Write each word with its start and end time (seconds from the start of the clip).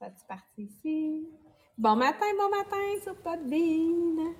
Ça 0.00 0.06
tu 0.06 0.24
parti 0.26 0.62
ici? 0.62 1.28
Bon 1.76 1.94
matin, 1.94 2.24
bon 2.38 2.48
matin 2.48 2.78
sur 3.02 3.14
Podbean. 3.16 4.32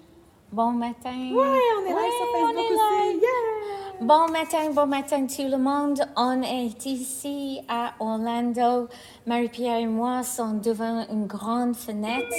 Bon 0.51 0.71
matin. 0.71 1.11
Ouais, 1.11 1.61
on 1.79 1.85
est 1.85 1.93
là 1.93 2.09
sur 2.17 2.27
Facebook 2.33 2.65
aussi. 2.71 3.19
Yeah! 3.21 4.01
Bon 4.01 4.29
matin, 4.31 4.71
bon 4.73 4.87
matin 4.87 5.27
tout 5.27 5.51
le 5.51 5.59
monde. 5.59 6.01
On 6.17 6.41
est 6.41 6.87
ici 6.87 7.61
à 7.69 7.93
Orlando. 8.01 8.89
Marie-Pierre 9.27 9.81
et 9.81 9.87
moi 9.87 10.23
sommes 10.23 10.63
devant 10.63 11.07
une 11.11 11.27
grande 11.27 11.77
fenêtre. 11.77 12.35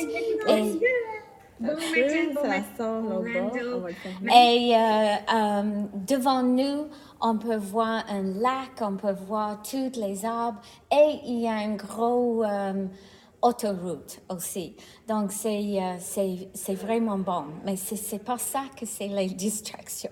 Et, 0.49 0.79
Bon 1.61 1.73
matin, 2.47 3.01
bon 3.01 3.21
matin. 3.21 3.91
Faire. 3.93 4.35
et 4.35 4.75
euh, 4.75 5.15
euh, 5.31 5.83
devant 6.07 6.41
nous, 6.41 6.87
on 7.21 7.37
peut 7.37 7.57
voir 7.57 8.03
un 8.09 8.23
lac, 8.23 8.81
on 8.81 8.95
peut 8.95 9.13
voir 9.27 9.61
toutes 9.61 9.95
les 9.95 10.25
arbres 10.25 10.59
et 10.91 11.19
il 11.23 11.41
y 11.41 11.47
a 11.47 11.61
une 11.61 11.77
grosse 11.77 12.47
euh, 12.49 12.87
autoroute 13.41 14.21
aussi. 14.29 14.75
Donc 15.07 15.31
c'est 15.31 15.81
euh, 15.81 15.97
c'est 15.99 16.49
c'est 16.53 16.75
vraiment 16.75 17.17
bon. 17.17 17.45
Mais 17.65 17.75
c'est 17.75 17.95
c'est 17.95 18.23
pas 18.23 18.37
ça 18.37 18.65
que 18.77 18.85
c'est 18.85 19.07
les 19.07 19.27
distractions. 19.45 20.11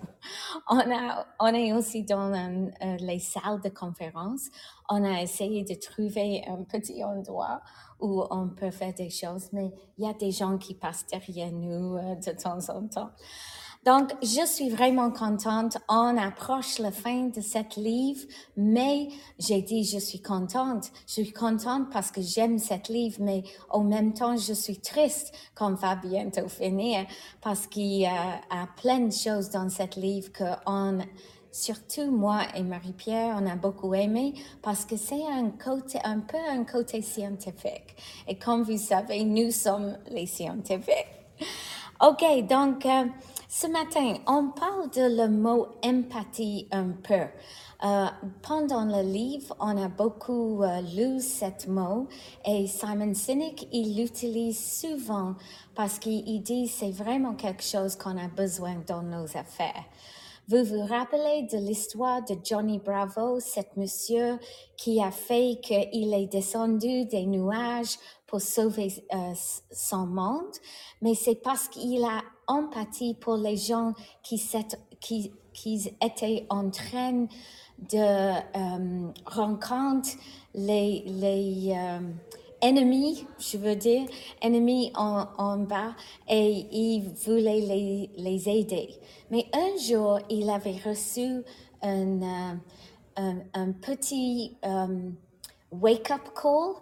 On 0.69 0.79
a 0.79 1.25
on 1.39 1.47
est 1.47 1.73
aussi 1.73 2.03
dans 2.03 2.33
un, 2.33 2.67
euh, 2.67 2.97
les 2.99 3.19
salles 3.19 3.61
de 3.63 3.69
conférence. 3.69 4.49
On 4.89 5.03
a 5.03 5.21
essayé 5.21 5.63
de 5.63 5.75
trouver 5.75 6.43
un 6.47 6.63
petit 6.63 7.03
endroit 7.03 7.61
où 7.99 8.23
on 8.29 8.49
peut 8.49 8.71
faire 8.71 8.93
des 8.93 9.09
choses, 9.09 9.49
mais 9.51 9.71
il 9.97 10.05
y 10.05 10.09
a 10.09 10.13
des 10.13 10.31
gens 10.31 10.57
qui 10.57 10.73
passent 10.73 11.05
derrière 11.07 11.51
nous 11.51 11.97
euh, 11.97 12.15
de 12.15 12.31
temps 12.31 12.69
en 12.69 12.87
temps. 12.87 13.11
Donc, 13.85 14.09
je 14.21 14.45
suis 14.45 14.69
vraiment 14.69 15.09
contente. 15.09 15.77
On 15.87 16.17
approche 16.17 16.79
la 16.79 16.91
fin 16.91 17.27
de 17.27 17.39
cette 17.39 17.77
livre, 17.77 18.25
mais 18.57 19.07
j'ai 19.39 19.61
dit 19.61 19.85
je 19.85 19.99
suis 19.99 20.21
contente. 20.21 20.91
Je 21.07 21.13
suis 21.23 21.31
contente 21.31 21.89
parce 21.89 22.11
que 22.11 22.21
j'aime 22.21 22.59
cette 22.59 22.89
livre, 22.89 23.17
mais 23.21 23.43
en 23.69 23.83
même 23.83 24.13
temps, 24.13 24.35
je 24.35 24.53
suis 24.53 24.79
triste 24.79 25.33
qu'on 25.55 25.75
va 25.75 25.95
bientôt 25.95 26.49
finir 26.49 27.05
parce 27.41 27.67
qu'il 27.67 27.93
y 27.93 28.05
a, 28.05 28.41
plein 28.81 28.99
de 28.99 29.13
choses 29.13 29.49
dans 29.49 29.69
cette 29.69 29.95
livre 29.95 30.31
que 30.31 30.43
on 30.65 30.99
Surtout 31.51 32.11
moi 32.11 32.41
et 32.55 32.61
Marie-Pierre, 32.61 33.35
on 33.41 33.47
a 33.47 33.55
beaucoup 33.55 33.95
aimé 33.95 34.35
parce 34.61 34.85
que 34.85 34.97
c'est 34.97 35.25
un 35.25 35.49
côté, 35.49 35.97
un 36.03 36.19
peu 36.19 36.37
un 36.37 36.63
côté 36.63 37.01
scientifique. 37.01 37.95
Et 38.27 38.37
comme 38.37 38.61
vous 38.61 38.77
savez, 38.77 39.23
nous 39.23 39.49
sommes 39.49 39.97
les 40.11 40.27
scientifiques. 40.27 41.07
Ok, 42.01 42.23
donc 42.47 42.85
euh, 42.85 43.03
ce 43.51 43.65
matin, 43.65 44.13
on 44.27 44.49
parle 44.49 44.91
de 44.91 45.17
le 45.17 45.27
mot 45.27 45.69
empathie 45.83 46.67
un 46.71 46.89
peu. 46.89 47.25
Euh, 47.83 48.05
pendant 48.43 48.85
le 48.85 49.01
livre, 49.01 49.55
on 49.59 49.75
a 49.75 49.87
beaucoup 49.87 50.61
euh, 50.61 50.81
lu 50.81 51.19
ce 51.19 51.67
mot 51.67 52.07
et 52.45 52.67
Simon 52.67 53.15
Sinek, 53.15 53.67
il 53.71 53.97
l'utilise 53.97 54.79
souvent 54.79 55.33
parce 55.73 55.97
qu'il 55.97 56.43
dit 56.43 56.67
c'est 56.67 56.91
vraiment 56.91 57.33
quelque 57.33 57.63
chose 57.63 57.95
qu'on 57.95 58.17
a 58.17 58.27
besoin 58.27 58.75
dans 58.85 59.01
nos 59.01 59.25
affaires. 59.35 59.83
Vous 60.47 60.63
vous 60.63 60.85
rappelez 60.85 61.47
de 61.51 61.57
l'histoire 61.57 62.23
de 62.25 62.35
Johnny 62.43 62.79
Bravo, 62.79 63.39
cet 63.39 63.77
monsieur 63.77 64.37
qui 64.77 65.01
a 65.01 65.11
fait 65.11 65.59
qu'il 65.61 66.13
est 66.13 66.31
descendu 66.31 67.05
des 67.05 67.25
nuages 67.25 67.97
pour 68.29 68.41
sauver 68.41 68.93
euh, 69.11 69.33
son 69.71 70.05
monde, 70.05 70.53
mais 71.01 71.15
c'est 71.15 71.41
parce 71.41 71.67
qu'il 71.67 72.03
a 72.03 72.21
empathie 72.47 73.15
pour 73.15 73.37
les 73.37 73.57
gens 73.57 73.93
qui, 74.21 74.39
étaient 75.99 76.45
en 76.49 76.69
train 76.69 77.25
de 77.91 77.97
euh, 77.97 79.11
rencontrer 79.25 80.13
les, 80.53 81.73
euh, 81.75 81.99
ennemis, 82.61 83.25
je 83.39 83.57
veux 83.57 83.75
dire, 83.75 84.05
ennemis 84.41 84.91
en, 84.95 85.57
bas, 85.57 85.95
et 86.27 86.67
il 86.71 87.09
voulait 87.25 88.09
les, 88.15 88.49
aider. 88.49 88.89
Mais 89.31 89.47
un 89.53 89.75
jour, 89.81 90.19
il 90.29 90.51
avait 90.51 90.79
reçu 90.85 91.41
un, 91.81 92.59
petit 93.81 94.55
wake-up 95.71 96.29
call 96.35 96.75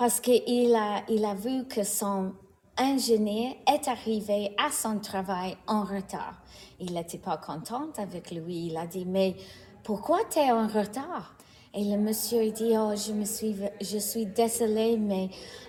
parce 0.00 0.18
qu'il 0.20 0.74
a, 0.74 1.02
il 1.10 1.26
a 1.26 1.34
vu 1.34 1.66
que 1.68 1.82
son 1.82 2.32
ingénieur 2.78 3.52
est 3.70 3.86
arrivé 3.86 4.56
à 4.56 4.70
son 4.70 4.98
travail 4.98 5.58
en 5.66 5.82
retard. 5.82 6.40
Il 6.80 6.94
n'était 6.94 7.18
pas 7.18 7.36
content 7.36 7.90
avec 7.98 8.30
lui. 8.30 8.68
Il 8.68 8.78
a 8.78 8.86
dit, 8.86 9.04
mais 9.04 9.36
pourquoi 9.84 10.20
tu 10.30 10.38
es 10.38 10.50
en 10.50 10.68
retard? 10.68 11.34
Et 11.74 11.84
le 11.84 11.98
monsieur 11.98 12.50
dit, 12.50 12.72
oh, 12.78 12.94
je 12.96 13.12
me 13.12 13.26
suis, 13.26 13.54
je 13.78 13.98
suis 13.98 14.24
désolé, 14.24 14.96
mais 14.96 15.28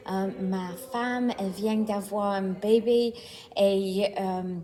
euh, 0.09 0.30
ma 0.40 0.78
femme, 0.94 1.34
elle 1.38 1.50
vient 1.50 1.75
d'avoir 1.75 2.31
un 2.31 2.53
bébé 2.53 3.13
et 3.58 4.13
euh, 4.18 4.56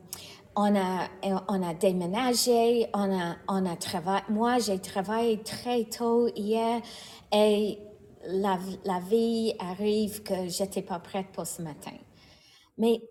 on 0.55 0.75
a, 0.77 1.09
on 1.49 1.61
a 1.61 1.73
déménagé, 1.73 2.87
on 2.93 3.13
a, 3.13 3.35
on 3.49 3.65
a 3.65 3.75
travaillé. 3.75 4.23
Moi, 4.29 4.59
j'ai 4.59 4.79
travaillé 4.79 5.43
très 5.43 5.83
tôt 5.83 6.29
hier 6.37 6.79
et 7.33 7.79
la, 8.27 8.99
vie 8.99 9.53
arrive 9.59 10.23
que 10.23 10.47
j'étais 10.47 10.81
pas 10.81 10.99
prête 10.99 11.27
pour 11.33 11.47
ce 11.47 11.61
matin. 11.61 11.93
Mais 12.77 13.01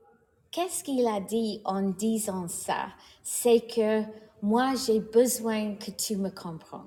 qu'est-ce 0.51 0.85
qu'il 0.85 1.07
a 1.07 1.21
dit 1.21 1.61
en 1.65 1.83
disant 1.83 2.49
ça? 2.49 2.89
C'est 3.23 3.61
que 3.61 4.03
moi, 4.43 4.75
j'ai 4.75 5.01
besoin 5.01 5.75
que 5.75 5.91
tu 5.91 6.17
me 6.17 6.31
comprends. 6.31 6.87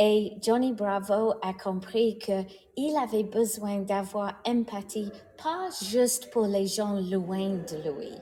Et 0.00 0.34
Johnny 0.40 0.72
Bravo 0.72 1.32
a 1.42 1.52
compris 1.52 2.18
que 2.18 2.44
il 2.76 2.96
avait 2.96 3.24
besoin 3.24 3.78
d'avoir 3.80 4.40
empathie, 4.46 5.10
pas 5.42 5.68
juste 5.82 6.30
pour 6.30 6.46
les 6.46 6.66
gens 6.68 7.00
loin 7.00 7.48
de 7.48 7.90
lui, 7.90 8.12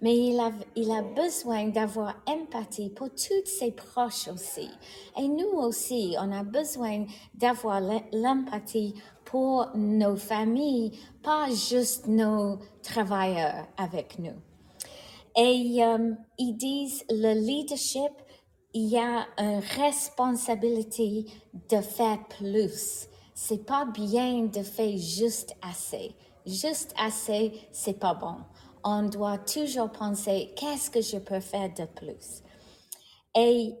mais 0.00 0.16
il 0.16 0.40
a, 0.40 0.50
il 0.74 0.90
a 0.90 1.02
besoin 1.02 1.68
d'avoir 1.68 2.14
empathie 2.26 2.88
pour 2.88 3.10
tous 3.10 3.44
ses 3.44 3.72
proches 3.72 4.28
aussi. 4.28 4.70
Et 5.18 5.28
nous 5.28 5.58
aussi, 5.58 6.16
on 6.18 6.32
a 6.32 6.44
besoin 6.44 7.04
d'avoir 7.34 7.82
l'em- 7.82 8.00
l'empathie 8.12 8.94
pour 9.26 9.68
nos 9.74 10.16
familles, 10.16 10.98
pas 11.22 11.48
juste 11.50 12.06
nos 12.06 12.58
travailleurs 12.82 13.66
avec 13.76 14.18
nous. 14.18 14.40
Et 15.36 15.84
euh, 15.84 16.14
ils 16.38 16.56
disent 16.56 17.04
le 17.10 17.34
leadership, 17.34 18.12
il 18.78 18.90
y 18.90 18.98
a 18.98 19.26
une 19.38 19.58
responsabilité 19.58 21.26
de 21.68 21.80
faire 21.80 22.18
plus. 22.28 23.08
C'est 23.34 23.66
pas 23.66 23.84
bien 23.84 24.44
de 24.44 24.62
faire 24.62 24.96
juste 24.96 25.56
assez. 25.62 26.14
Juste 26.46 26.94
assez, 26.96 27.52
c'est 27.72 27.98
pas 27.98 28.14
bon. 28.14 28.36
On 28.84 29.02
doit 29.02 29.38
toujours 29.38 29.90
penser 29.90 30.52
qu'est-ce 30.56 30.90
que 30.92 31.00
je 31.00 31.18
peux 31.18 31.40
faire 31.40 31.74
de 31.74 31.86
plus? 31.86 32.44
Et 33.34 33.74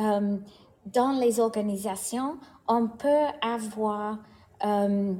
euh, 0.00 0.38
dans 0.86 1.12
les 1.12 1.38
organisations, 1.38 2.36
on 2.66 2.88
peut 2.88 3.26
avoir 3.42 4.18
euh, 4.64 5.14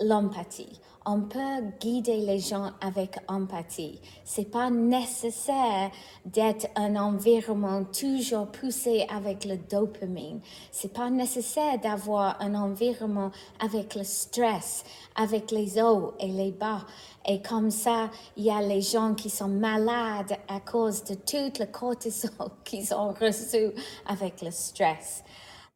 l'empathie. 0.00 0.80
On 1.06 1.20
peut 1.20 1.60
guider 1.80 2.16
les 2.16 2.38
gens 2.38 2.70
avec 2.80 3.18
empathie. 3.28 4.00
C'est 4.24 4.50
pas 4.50 4.70
nécessaire 4.70 5.90
d'être 6.24 6.66
un 6.76 6.96
environnement 6.96 7.84
toujours 7.84 8.46
poussé 8.46 9.06
avec 9.10 9.44
le 9.44 9.58
dopamine. 9.58 10.40
C'est 10.72 10.94
pas 10.94 11.10
nécessaire 11.10 11.78
d'avoir 11.78 12.40
un 12.40 12.54
environnement 12.54 13.30
avec 13.60 13.96
le 13.96 14.02
stress, 14.02 14.82
avec 15.14 15.50
les 15.50 15.78
hauts 15.82 16.14
et 16.18 16.28
les 16.28 16.52
bas. 16.52 16.86
Et 17.26 17.42
comme 17.42 17.70
ça, 17.70 18.10
il 18.38 18.44
y 18.44 18.50
a 18.50 18.62
les 18.62 18.80
gens 18.80 19.14
qui 19.14 19.28
sont 19.28 19.48
malades 19.48 20.38
à 20.48 20.60
cause 20.60 21.04
de 21.04 21.16
tout 21.16 21.60
le 21.60 21.66
cortisol 21.66 22.30
qu'ils 22.64 22.94
ont 22.94 23.12
reçu 23.12 23.72
avec 24.06 24.40
le 24.40 24.50
stress. 24.50 25.22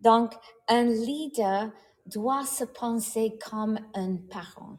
Donc, 0.01 0.33
un 0.69 0.85
leader 0.85 1.69
doit 2.07 2.47
se 2.47 2.65
penser 2.65 3.39
comme 3.51 3.79
un 3.95 4.17
parent. 4.31 4.79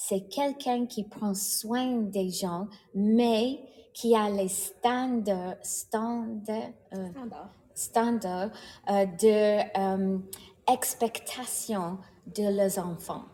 C'est 0.00 0.28
quelqu'un 0.28 0.86
qui 0.86 1.02
prend 1.02 1.34
soin 1.34 2.02
des 2.02 2.30
gens, 2.30 2.68
mais 2.94 3.58
qui 3.92 4.14
a 4.14 4.30
les 4.30 4.46
standards, 4.46 5.56
standards, 5.60 6.70
euh, 6.94 7.08
standards 7.74 8.50
euh, 8.90 9.06
de 9.06 9.58
euh, 9.76 10.18
expectation 10.72 11.98
de 12.26 12.44
leurs 12.44 12.78
enfants. 12.78 13.24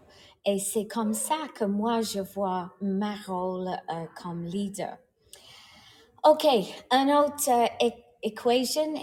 Et 0.46 0.58
c'est 0.58 0.86
comme 0.86 1.12
ça 1.12 1.36
que 1.54 1.66
moi 1.66 2.00
je 2.00 2.20
vois 2.20 2.72
ma 2.80 3.14
rôle 3.26 3.68
euh, 3.68 4.06
comme 4.16 4.46
leader. 4.46 4.96
OK, 6.26 6.46
un 6.90 7.24
autre 7.24 7.68
equation, 8.22 8.94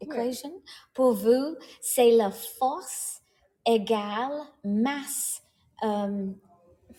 equation 0.00 0.52
pour 0.92 1.14
vous, 1.14 1.54
c'est 1.80 2.10
la 2.10 2.32
force 2.32 3.20
égale 3.64 4.42
masse 4.64 5.39
euh, 5.84 6.26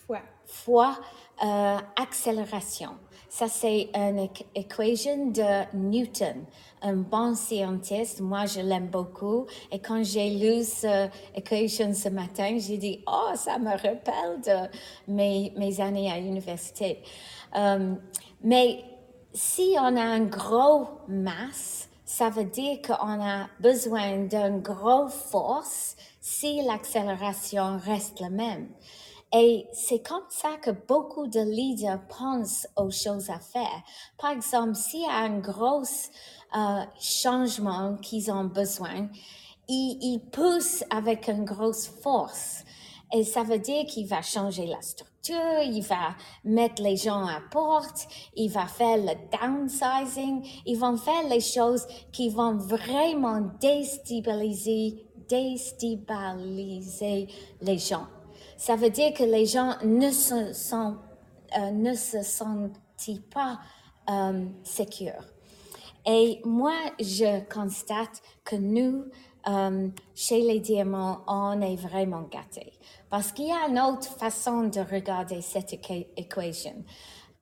Foi. 0.06 0.20
fois 0.46 0.98
euh, 1.44 1.78
accélération. 1.96 2.92
Ça, 3.30 3.48
c'est 3.48 3.90
une 3.94 4.28
équation 4.54 5.28
de 5.28 5.74
Newton, 5.74 6.44
un 6.82 6.98
bon 6.98 7.34
scientiste. 7.34 8.20
Moi, 8.20 8.46
je 8.46 8.60
l'aime 8.60 8.88
beaucoup. 8.88 9.46
Et 9.72 9.80
quand 9.80 10.04
j'ai 10.04 10.32
lu 10.32 10.64
cette 10.66 11.14
équation 11.34 11.94
ce 11.94 12.10
matin, 12.10 12.58
j'ai 12.60 12.78
dit, 12.78 13.02
oh, 13.08 13.32
ça 13.36 13.58
me 13.58 13.72
rappelle 13.72 14.42
de 14.46 14.68
mes, 15.08 15.54
mes 15.56 15.80
années 15.80 16.12
à 16.12 16.20
l'université. 16.20 17.02
Euh, 17.56 17.96
mais 18.44 18.84
si 19.34 19.76
on 19.80 19.96
a 19.96 20.04
un 20.04 20.26
gros 20.26 20.90
masse, 21.08 21.90
ça 22.12 22.30
veut 22.30 22.44
dire 22.44 22.82
qu'on 22.82 23.24
a 23.24 23.48
besoin 23.62 24.26
d'une 24.26 24.60
grosse 24.60 25.14
force 25.14 25.96
si 26.20 26.62
l'accélération 26.62 27.78
reste 27.78 28.20
la 28.20 28.30
même. 28.30 28.68
Et 29.34 29.66
c'est 29.72 30.06
comme 30.06 30.26
ça 30.28 30.58
que 30.62 30.72
beaucoup 30.72 31.28
de 31.28 31.40
leaders 31.40 32.02
pensent 32.10 32.68
aux 32.76 32.92
choses 32.92 33.30
à 33.30 33.40
faire. 33.40 33.82
Par 34.18 34.32
exemple, 34.32 34.76
s'il 34.76 35.04
y 35.04 35.06
a 35.06 35.20
un 35.20 35.40
gros 35.40 35.84
euh, 36.54 36.84
changement 37.00 37.96
qu'ils 37.96 38.30
ont 38.30 38.44
besoin, 38.44 39.08
ils, 39.70 39.98
ils 40.02 40.20
poussent 40.20 40.84
avec 40.90 41.30
une 41.30 41.46
grosse 41.46 41.88
force. 41.88 42.66
Et 43.14 43.24
ça 43.24 43.44
veut 43.44 43.60
dire 43.60 43.86
qu'il 43.86 44.08
va 44.08 44.22
changer 44.22 44.66
la 44.66 44.82
structure, 44.82 45.62
il 45.64 45.82
va 45.82 46.16
mettre 46.46 46.82
les 46.82 46.96
gens 46.96 47.26
à 47.26 47.42
porte, 47.52 48.08
il 48.36 48.50
va 48.50 48.68
faire 48.68 48.96
le 48.98 49.14
downsizing, 49.32 50.48
ils 50.66 50.78
vont 50.78 50.96
faire 50.98 51.28
les 51.30 51.42
choses 51.42 51.86
qui 52.12 52.30
vont 52.30 52.56
vraiment 52.56 53.42
déstabiliser, 53.60 55.06
déstabiliser 55.28 57.28
les 57.62 57.78
gens. 57.78 58.08
Ça 58.58 58.76
veut 58.76 58.90
dire 58.90 59.14
que 59.14 59.24
les 59.24 59.46
gens 59.46 59.76
ne 59.84 60.10
se, 60.12 60.54
sont, 60.54 60.98
euh, 61.58 61.72
ne 61.72 61.94
se 61.94 62.24
sentent 62.24 62.80
pas 63.34 63.60
euh, 64.10 64.46
sécures. 64.64 65.26
Et 66.06 66.42
moi, 66.46 66.74
je 67.00 67.44
constate 67.54 68.22
que 68.44 68.56
nous, 68.56 69.06
euh, 69.48 69.90
chez 70.16 70.42
les 70.42 70.60
diamants, 70.60 71.22
on 71.28 71.60
est 71.62 71.76
vraiment 71.76 72.24
gâtés. 72.24 72.74
Parce 73.10 73.32
qu'il 73.32 73.48
y 73.48 73.52
a 73.52 73.68
une 73.68 73.80
autre 73.80 74.08
façon 74.18 74.64
de 74.64 74.80
regarder 74.80 75.42
cette 75.42 75.74
équation. 75.74 76.84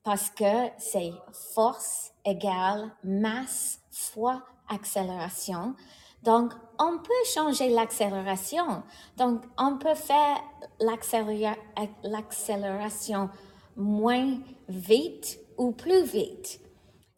Parce 0.03 0.29
que 0.29 0.69
c'est 0.77 1.11
force 1.53 2.11
égale 2.25 2.91
masse 3.03 3.79
fois 3.91 4.43
accélération. 4.69 5.75
Donc, 6.23 6.53
on 6.79 6.97
peut 6.99 7.25
changer 7.33 7.69
l'accélération. 7.69 8.83
Donc, 9.17 9.43
on 9.57 9.77
peut 9.77 9.95
faire 9.95 10.37
l'accélération 12.03 13.29
moins 13.75 14.37
vite 14.67 15.39
ou 15.57 15.71
plus 15.71 16.03
vite. 16.03 16.59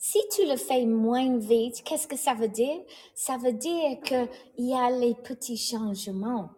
Si 0.03 0.18
tu 0.36 0.48
le 0.48 0.56
fais 0.56 0.83
moins 0.88 1.38
vite, 1.38 1.83
qu'est-ce 1.86 2.07
que 2.07 2.18
ça 2.18 2.33
veut 2.33 2.48
dire? 2.48 2.80
Ça 3.13 3.38
veut 3.38 3.53
dire 3.53 4.00
qu'il 4.03 4.27
y 4.57 4.74
a 4.74 4.89
les 4.89 5.13
petits 5.13 5.57
changements. 5.57 6.50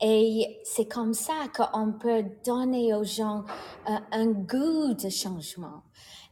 Et 0.00 0.60
c'est 0.64 0.88
comme 0.88 1.12
ça 1.12 1.34
qu'on 1.54 1.92
peut 1.92 2.24
donner 2.42 2.94
aux 2.94 3.04
gens 3.04 3.44
euh, 3.86 3.98
un 4.12 4.28
goût 4.28 4.94
de 4.94 5.10
changement. 5.10 5.82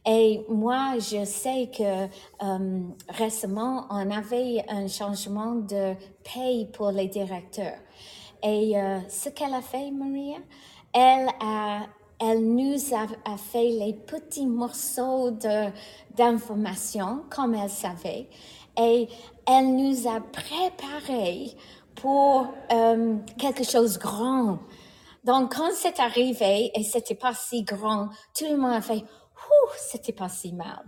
Et 0.07 0.43
moi, 0.49 0.97
je 0.97 1.23
sais 1.23 1.69
que 1.71 2.07
euh, 2.43 2.81
récemment, 3.09 3.85
on 3.91 4.09
avait 4.09 4.65
un 4.67 4.87
changement 4.87 5.53
de 5.53 5.93
paye 6.23 6.65
pour 6.73 6.89
les 6.89 7.07
directeurs. 7.07 7.77
Et 8.41 8.75
euh, 8.75 9.01
ce 9.07 9.29
qu'elle 9.29 9.53
a 9.53 9.61
fait, 9.61 9.91
Maria, 9.91 10.37
elle 10.95 11.29
a 11.39 11.81
elle 12.19 12.45
nous 12.45 12.77
a, 12.93 13.37
fait 13.37 13.69
les 13.69 13.93
petits 13.93 14.47
morceaux 14.47 15.31
d'informations 16.15 17.23
comme 17.29 17.55
elle 17.55 17.69
savait 17.69 18.29
et 18.77 19.07
elle 19.47 19.75
nous 19.75 20.07
a 20.07 20.21
préparé 20.21 21.55
pour 21.95 22.47
euh, 22.71 23.17
quelque 23.37 23.63
chose 23.63 23.93
de 23.93 23.99
grand. 23.99 24.59
Donc, 25.23 25.55
quand 25.55 25.71
c'est 25.73 25.99
arrivé 25.99 26.71
et 26.75 26.83
c'était 26.83 27.15
pas 27.15 27.33
si 27.33 27.63
grand, 27.63 28.09
tout 28.37 28.45
le 28.49 28.57
monde 28.57 28.73
a 28.73 28.81
fait 28.81 29.03
c'était 29.77 30.13
pas 30.13 30.29
si 30.29 30.53
mal. 30.53 30.83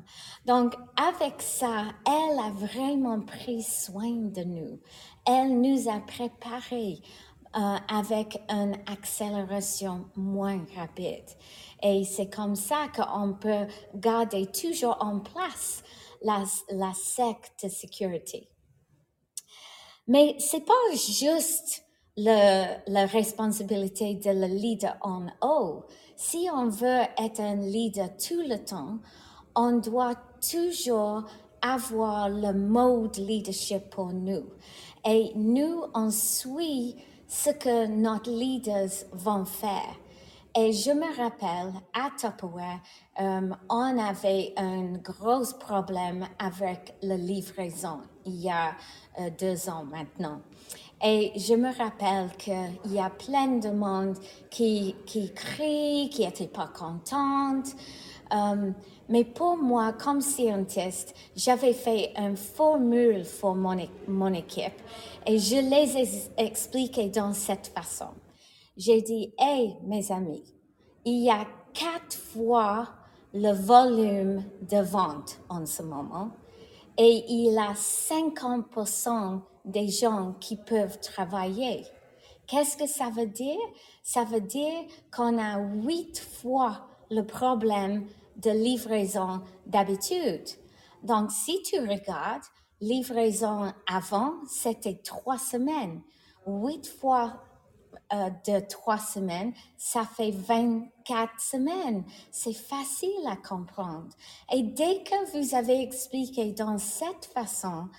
Donc, 0.45 0.75
avec 0.95 1.41
ça, 1.41 1.85
elle 2.05 2.39
a 2.39 2.51
vraiment 2.51 3.19
pris 3.21 3.63
soin 3.63 4.11
de 4.11 4.43
nous. 4.43 4.79
Elle 5.25 5.59
nous 5.59 5.89
a 5.89 5.99
préparés 5.99 7.01
avec 7.87 8.41
une 8.49 8.75
accélération 8.85 10.05
moins 10.15 10.63
rapide. 10.75 11.25
Et 11.81 12.03
c'est 12.03 12.29
comme 12.29 12.55
ça 12.55 12.87
qu'on 12.95 13.33
peut 13.33 13.67
garder 13.95 14.47
toujours 14.47 14.97
en 14.99 15.19
place 15.19 15.83
la, 16.21 16.43
la 16.71 16.93
secte 16.93 17.67
sécurité. 17.69 18.49
Mais 20.07 20.35
c'est 20.39 20.65
pas 20.65 20.73
juste 20.93 21.83
le, 22.15 22.91
la 22.91 23.05
responsabilité 23.05 24.15
de 24.15 24.29
le 24.29 24.47
leader 24.47 24.97
en 25.01 25.27
haut 25.41 25.85
si 26.17 26.47
on 26.51 26.67
veut 26.67 27.03
être 27.17 27.39
un 27.39 27.55
leader 27.55 28.09
tout 28.17 28.41
le 28.41 28.57
temps, 28.57 28.97
on 29.55 29.77
doit 29.77 30.15
toujours 30.51 31.23
avoir 31.61 32.29
le 32.29 32.53
mode 32.53 33.17
leadership 33.17 33.89
pour 33.91 34.11
nous. 34.13 34.43
Et 35.05 35.31
nous, 35.35 35.83
on 35.93 36.09
suit 36.09 36.95
ce 37.27 37.49
que 37.51 37.87
nos 37.87 38.21
leaders 38.25 39.05
vont 39.13 39.45
faire. 39.45 39.95
Et 40.55 40.71
je 40.71 40.91
me 40.91 41.15
rappelle, 41.15 41.73
à 41.93 42.09
Tupperware, 42.17 42.79
euh, 43.21 43.49
on 43.69 43.99
avait 43.99 44.53
un 44.57 44.93
gros 44.93 45.53
problème 45.59 46.25
avec 46.39 46.95
la 47.03 47.15
livraison 47.15 47.99
il 48.25 48.41
y 48.41 48.49
a 48.49 48.75
euh, 49.19 49.29
deux 49.39 49.69
ans 49.69 49.83
maintenant. 49.85 50.41
Et 51.03 51.31
je 51.35 51.53
me 51.53 51.75
rappelle 51.77 52.31
qu'il 52.37 52.91
y 52.91 52.99
a 52.99 53.11
plein 53.11 53.59
de 53.59 53.69
monde 53.69 54.17
qui, 54.49 54.95
qui 55.05 55.31
crie, 55.31 56.09
qui 56.11 56.25
n'était 56.25 56.47
pas 56.47 56.67
contente. 56.67 57.75
Um, 58.31 58.73
mais 59.09 59.23
pour 59.23 59.57
moi, 59.57 59.93
comme 59.93 60.21
scientiste, 60.21 61.15
j'avais 61.35 61.73
fait 61.73 62.13
une 62.17 62.35
formule 62.35 63.25
pour 63.39 63.55
mon, 63.55 63.77
mon 64.07 64.33
équipe 64.33 64.81
et 65.25 65.39
je 65.39 65.55
les 65.55 65.97
ai 65.97 66.07
expliquées 66.37 67.09
dans 67.09 67.33
cette 67.33 67.67
façon. 67.67 68.09
J'ai 68.75 69.01
dit, 69.01 69.33
hey, 69.39 69.75
mes 69.83 70.11
amis, 70.11 70.43
il 71.05 71.23
y 71.23 71.29
a 71.29 71.45
quatre 71.73 72.17
fois 72.17 72.89
le 73.33 73.51
volume 73.51 74.43
de 74.61 74.77
vente 74.77 75.39
en 75.49 75.65
ce 75.65 75.83
moment 75.83 76.31
et 76.97 77.23
il 77.29 77.57
a 77.57 77.73
50% 77.73 79.41
des 79.63 79.87
gens 79.87 80.33
qui 80.39 80.55
peuvent 80.55 80.99
travailler. 80.99 81.85
Qu'est-ce 82.47 82.77
que 82.77 82.87
ça 82.87 83.09
veut 83.09 83.27
dire? 83.27 83.59
Ça 84.03 84.23
veut 84.23 84.41
dire 84.41 84.85
qu'on 85.15 85.37
a 85.37 85.59
huit 85.59 86.19
fois 86.19 86.87
le 87.09 87.21
problème 87.23 88.05
de 88.37 88.51
livraison 88.51 89.41
d'habitude. 89.65 90.45
Donc, 91.03 91.31
si 91.31 91.61
tu 91.63 91.79
regardes, 91.79 92.43
livraison 92.81 93.71
avant, 93.91 94.33
c'était 94.47 94.99
trois 95.03 95.37
semaines. 95.37 96.01
Huit 96.45 96.87
fois 96.87 97.41
euh, 98.13 98.29
de 98.47 98.59
trois 98.67 98.99
semaines, 98.99 99.53
ça 99.77 100.03
fait 100.05 100.31
24 100.31 101.39
semaines. 101.39 102.03
C'est 102.31 102.53
facile 102.53 103.09
à 103.27 103.35
comprendre. 103.35 104.07
Et 104.53 104.63
dès 104.63 105.03
que 105.03 105.37
vous 105.37 105.55
avez 105.55 105.81
expliqué 105.81 106.53
dans 106.53 106.77
cette 106.77 107.25
façon, 107.33 107.89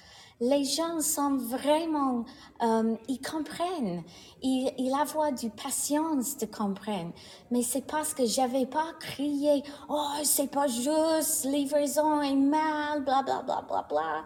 les 0.40 0.64
gens 0.64 1.00
sont 1.00 1.36
vraiment, 1.36 2.24
euh, 2.62 2.96
ils 3.08 3.20
comprennent, 3.20 4.04
ils, 4.40 4.72
ils 4.78 4.94
avoir 4.94 5.32
du 5.32 5.50
patience 5.50 6.36
de 6.36 6.46
comprendre. 6.46 7.12
Mais 7.50 7.62
c'est 7.62 7.86
parce 7.86 8.14
que 8.14 8.24
j'avais 8.24 8.66
pas 8.66 8.92
crié, 9.00 9.62
oh, 9.88 10.06
c'est 10.22 10.50
pas 10.50 10.68
juste, 10.68 11.44
livraison 11.44 12.22
est 12.22 12.36
mal, 12.36 13.04
bla, 13.04 13.22
bla, 13.22 13.42
bla, 13.42 13.64
bla, 13.68 13.86
bla. 13.88 14.24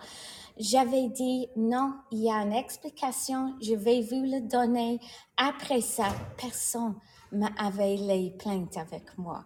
J'avais 0.58 1.08
dit, 1.08 1.48
non, 1.56 1.94
il 2.10 2.24
y 2.24 2.30
a 2.30 2.42
une 2.42 2.52
explication, 2.52 3.54
je 3.62 3.74
vais 3.74 4.02
vous 4.02 4.22
le 4.22 4.46
donner. 4.46 5.00
Après 5.38 5.80
ça, 5.80 6.08
personne 6.36 6.94
m'avait 7.32 7.96
les 7.96 8.30
plaintes 8.30 8.76
avec 8.76 9.16
moi. 9.18 9.44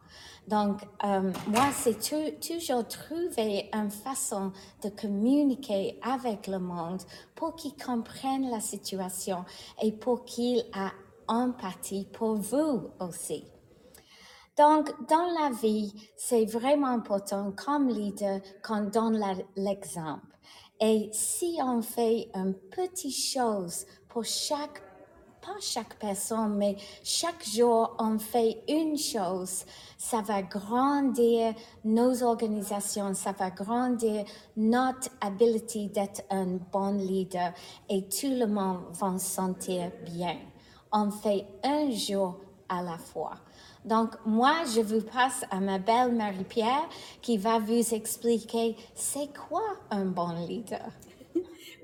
Donc, 0.48 0.82
euh, 1.04 1.32
moi, 1.48 1.70
c'est 1.72 1.98
toujours 1.98 2.86
trouver 2.86 3.70
une 3.72 3.90
façon 3.90 4.52
de 4.82 4.88
communiquer 4.90 5.98
avec 6.02 6.46
le 6.46 6.58
monde 6.58 7.02
pour 7.34 7.56
qu'ils 7.56 7.76
comprennent 7.76 8.50
la 8.50 8.60
situation 8.60 9.44
et 9.82 9.92
pour 9.92 10.24
qu'ils 10.24 10.58
aient 10.58 10.96
empathie 11.28 12.06
pour 12.12 12.36
vous 12.36 12.90
aussi. 13.00 13.44
Donc, 14.56 14.90
dans 15.08 15.26
la 15.38 15.50
vie, 15.50 15.92
c'est 16.16 16.46
vraiment 16.46 16.88
important, 16.88 17.52
comme 17.52 17.88
leader, 17.88 18.40
qu'on 18.62 18.84
donne 18.84 19.22
l'exemple. 19.54 20.36
Et 20.80 21.10
si 21.12 21.58
on 21.62 21.82
fait 21.82 22.30
une 22.34 22.54
petite 22.54 23.16
chose 23.16 23.86
pour 24.08 24.24
chaque 24.24 24.82
pas 25.46 25.60
chaque 25.60 25.98
personne, 25.98 26.56
mais 26.56 26.76
chaque 27.04 27.44
jour, 27.46 27.94
on 27.98 28.18
fait 28.18 28.62
une 28.68 28.98
chose. 28.98 29.64
Ça 29.96 30.20
va 30.20 30.42
grandir 30.42 31.54
nos 31.84 32.22
organisations, 32.22 33.14
ça 33.14 33.32
va 33.32 33.50
grandir 33.50 34.24
notre 34.56 35.10
ability 35.20 35.88
d'être 35.88 36.22
un 36.30 36.58
bon 36.72 36.98
leader 36.98 37.52
et 37.88 38.08
tout 38.08 38.30
le 38.30 38.46
monde 38.46 38.80
va 38.92 39.18
se 39.18 39.26
sentir 39.26 39.90
bien. 40.04 40.36
On 40.92 41.10
fait 41.10 41.46
un 41.62 41.90
jour 41.90 42.36
à 42.68 42.82
la 42.82 42.98
fois. 42.98 43.34
Donc, 43.84 44.14
moi, 44.26 44.64
je 44.74 44.80
vous 44.80 45.02
passe 45.02 45.44
à 45.50 45.60
ma 45.60 45.78
belle 45.78 46.12
Marie-Pierre 46.12 46.88
qui 47.22 47.38
va 47.38 47.60
vous 47.60 47.94
expliquer 47.94 48.76
c'est 48.94 49.30
quoi 49.32 49.62
un 49.90 50.06
bon 50.06 50.32
leader. 50.46 50.90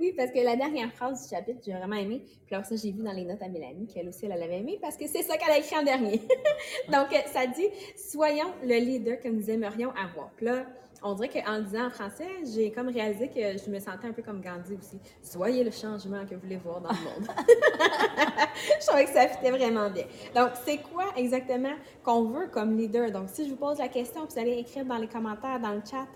Oui, 0.03 0.13
parce 0.17 0.33
que 0.33 0.41
la 0.41 0.57
dernière 0.57 0.93
phrase 0.93 1.23
du 1.23 1.29
chapitre, 1.33 1.61
j'ai 1.65 1.75
vraiment 1.75 1.95
aimé. 1.95 2.25
Puis 2.45 2.57
alors 2.57 2.67
ça, 2.67 2.75
j'ai 2.75 2.91
vu 2.91 3.05
dans 3.05 3.13
les 3.13 3.25
notes 3.25 3.41
à 3.41 3.47
Mélanie 3.47 3.87
qu'elle 3.87 4.09
aussi, 4.09 4.27
elle 4.27 4.37
l'avait 4.37 4.59
aimé 4.59 4.77
parce 4.83 4.97
que 4.97 5.07
c'est 5.07 5.23
ça 5.23 5.37
qu'elle 5.37 5.53
a 5.53 5.59
écrit 5.59 5.77
en 5.77 5.85
dernier. 5.85 6.21
Donc, 6.93 7.07
ça 7.33 7.47
dit 7.47 7.69
«Soyons 7.97 8.53
le 8.65 8.81
leader 8.81 9.21
que 9.21 9.29
nous 9.29 9.49
aimerions 9.49 9.93
avoir». 9.93 10.33
Là, 10.41 10.67
on 11.05 11.15
dirait 11.15 11.29
qu'en 11.29 11.59
le 11.59 11.63
disant 11.63 11.87
en 11.87 11.91
français, 11.91 12.27
j'ai 12.53 12.73
comme 12.73 12.89
réalisé 12.89 13.29
que 13.29 13.57
je 13.65 13.71
me 13.71 13.79
sentais 13.79 14.09
un 14.09 14.13
peu 14.13 14.23
comme 14.23 14.41
Gandhi 14.41 14.75
aussi. 14.75 14.99
Soyez 15.23 15.63
le 15.63 15.71
changement 15.71 16.27
que 16.27 16.35
vous 16.35 16.41
voulez 16.41 16.57
voir 16.57 16.81
dans 16.81 16.91
le 16.91 16.97
monde. 16.97 17.29
je 18.81 18.85
trouvais 18.85 19.05
que 19.05 19.13
ça 19.13 19.29
fitait 19.29 19.53
vraiment 19.53 19.89
bien. 19.89 20.07
Donc, 20.35 20.51
c'est 20.65 20.79
quoi 20.79 21.13
exactement 21.17 21.77
qu'on 22.03 22.25
veut 22.25 22.49
comme 22.49 22.77
leader? 22.77 23.13
Donc, 23.13 23.29
si 23.29 23.45
je 23.45 23.51
vous 23.51 23.57
pose 23.57 23.79
la 23.79 23.89
question, 23.89 24.27
vous 24.29 24.37
allez 24.37 24.59
écrire 24.59 24.85
dans 24.85 24.99
les 24.99 25.07
commentaires, 25.09 25.61
dans 25.61 25.75
le 25.75 25.83
chat, 25.89 26.09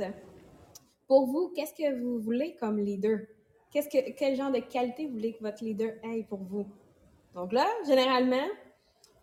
pour 1.07 1.29
vous, 1.29 1.53
qu'est-ce 1.55 1.73
que 1.73 2.03
vous 2.03 2.19
voulez 2.19 2.57
comme 2.59 2.81
leader? 2.81 3.21
Que, 3.73 4.11
quel 4.13 4.37
genre 4.37 4.51
de 4.51 4.61
qualité 4.61 5.07
vous 5.07 5.13
voulez 5.13 5.35
que 5.35 5.43
votre 5.43 5.63
leader 5.63 5.93
ait 6.05 6.23
pour 6.23 6.39
vous? 6.39 6.67
Donc 7.35 7.53
là, 7.53 7.67
généralement, 7.87 8.47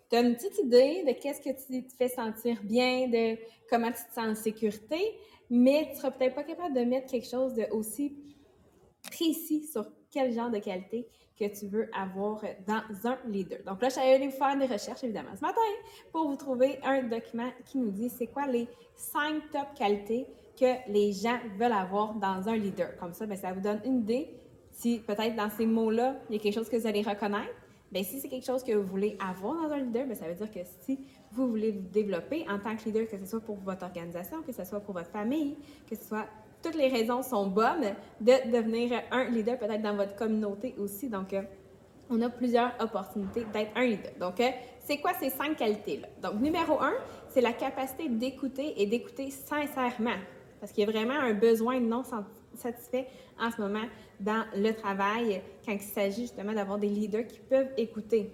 tu 0.10 0.16
as 0.16 0.22
une 0.22 0.36
petite 0.36 0.58
idée 0.60 1.04
de 1.08 1.12
qu'est-ce 1.14 1.42
que 1.42 1.50
tu 1.50 1.88
te 1.88 1.94
fais 1.96 2.10
sentir 2.10 2.62
bien, 2.64 3.08
de 3.08 3.38
comment 3.70 3.92
tu 3.92 4.04
te 4.04 4.14
sens 4.14 4.28
en 4.28 4.36
sécurité, 4.36 5.18
mais 5.50 5.86
tu 5.86 5.92
ne 5.92 5.96
seras 5.96 6.12
peut-être 6.12 6.36
pas 6.36 6.44
capable 6.44 6.76
de 6.76 6.82
mettre 6.82 7.12
quelque 7.12 7.28
chose 7.28 7.56
de 7.56 7.66
aussi 7.72 8.16
précis 9.12 9.66
sur 9.66 9.86
quel 10.12 10.32
genre 10.32 10.52
de 10.52 10.60
qualité 10.60 11.08
que 11.40 11.46
tu 11.46 11.66
veux 11.68 11.90
avoir 11.94 12.42
dans 12.68 13.10
un 13.10 13.18
leader. 13.28 13.64
Donc 13.66 13.82
là, 13.82 13.90
je 13.90 13.94
suis 13.96 14.04
allée 14.04 14.30
faire 14.30 14.58
des 14.58 14.68
recherches, 14.68 15.04
évidemment, 15.04 15.36
ce 15.36 15.42
matin, 15.42 15.62
pour 16.12 16.28
vous 16.28 16.36
trouver 16.36 16.80
un 16.84 17.04
document 17.04 17.50
qui 17.66 17.80
nous 17.80 17.90
dit 17.90 18.10
c'est 18.10 18.28
quoi 18.28 18.46
les 18.46 18.68
cinq 18.96 19.50
top 19.52 19.74
qualités 19.76 20.28
que 20.60 20.92
les 20.92 21.12
gens 21.14 21.38
veulent 21.58 21.72
avoir 21.72 22.14
dans 22.16 22.48
un 22.48 22.56
leader. 22.56 22.96
Comme 22.98 23.14
ça, 23.14 23.26
bien, 23.26 23.36
ça 23.36 23.54
vous 23.54 23.62
donne 23.62 23.82
une 23.86 24.00
idée 24.00 24.30
si 24.72 25.00
peut-être 25.00 25.36
dans 25.36 25.50
ces 25.50 25.66
mots-là, 25.66 26.16
il 26.30 26.36
y 26.36 26.40
a 26.40 26.42
quelque 26.42 26.56
chose 26.56 26.70
que 26.70 26.78
vous 26.78 26.88
allez 26.88 27.02
reconnaître. 27.02 27.54
Bien, 27.92 28.04
si 28.04 28.20
c'est 28.20 28.28
quelque 28.28 28.46
chose 28.46 28.64
que 28.64 28.72
vous 28.72 28.88
voulez 28.88 29.16
avoir 29.20 29.68
dans 29.68 29.74
un 29.74 29.78
leader, 29.78 30.06
bien, 30.06 30.16
ça 30.16 30.28
veut 30.28 30.34
dire 30.34 30.52
que 30.52 30.60
si 30.82 31.00
vous 31.32 31.48
voulez 31.48 31.72
vous 31.72 31.88
développer 31.92 32.46
en 32.50 32.58
tant 32.60 32.76
que 32.76 32.86
leader, 32.86 33.08
que 33.08 33.18
ce 33.18 33.26
soit 33.26 33.42
pour 33.42 33.58
votre 33.58 33.84
organisation, 33.84 34.42
que 34.42 34.52
ce 34.52 34.64
soit 34.64 34.80
pour 34.80 34.96
votre 34.96 35.12
famille, 35.12 35.58
que 35.88 35.96
ce 35.96 36.04
soit 36.04 36.26
toutes 36.64 36.76
les 36.76 36.88
raisons 36.88 37.22
sont 37.22 37.48
bonnes 37.48 37.94
de 38.22 38.52
devenir 38.52 39.02
un 39.12 39.26
leader 39.26 39.60
peut-être 39.60 39.82
dans 39.82 39.96
votre 39.96 40.16
communauté 40.16 40.74
aussi. 40.80 41.10
Donc, 41.10 41.34
euh, 41.34 41.44
on 42.10 42.22
a 42.22 42.30
plusieurs 42.30 42.72
opportunités 42.80 43.46
d'être 43.54 43.72
un 43.76 43.86
leader. 43.86 44.14
Donc, 44.20 44.40
euh, 44.40 44.50
c'est 44.80 44.98
quoi 44.98 45.14
ces 45.14 45.30
cinq 45.30 45.58
qualités-là? 45.58 46.08
Donc, 46.22 46.42
numéro 46.42 46.82
un, 46.82 46.94
c'est 47.30 47.42
la 47.42 47.54
capacité 47.54 48.10
d'écouter 48.10 48.82
et 48.82 48.86
d'écouter 48.86 49.30
sincèrement. 49.30 50.18
Parce 50.63 50.72
qu'il 50.72 50.86
y 50.86 50.88
a 50.88 50.89
vraiment 50.89 51.20
un 51.20 51.34
besoin 51.34 51.82
non 51.82 52.03
satisfait 52.55 53.05
en 53.38 53.51
ce 53.51 53.60
moment 53.60 53.84
dans 54.22 54.46
le 54.55 54.72
travail 54.72 55.41
quand 55.65 55.74
il 55.74 55.82
s'agit 55.82 56.22
justement 56.22 56.53
d'avoir 56.53 56.79
des 56.79 56.88
leaders 56.88 57.27
qui 57.27 57.41
peuvent 57.41 57.74
écouter. 57.75 58.32